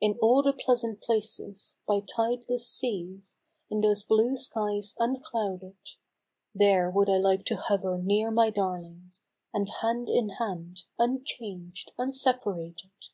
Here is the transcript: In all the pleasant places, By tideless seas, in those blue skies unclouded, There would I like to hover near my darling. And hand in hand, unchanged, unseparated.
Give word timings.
In 0.00 0.16
all 0.22 0.44
the 0.44 0.52
pleasant 0.52 1.00
places, 1.00 1.76
By 1.88 1.98
tideless 1.98 2.68
seas, 2.68 3.40
in 3.68 3.80
those 3.80 4.04
blue 4.04 4.36
skies 4.36 4.94
unclouded, 5.00 5.74
There 6.54 6.88
would 6.88 7.08
I 7.08 7.16
like 7.16 7.44
to 7.46 7.56
hover 7.56 7.98
near 7.98 8.30
my 8.30 8.48
darling. 8.50 9.10
And 9.52 9.68
hand 9.68 10.08
in 10.08 10.28
hand, 10.38 10.84
unchanged, 11.00 11.90
unseparated. 11.98 13.08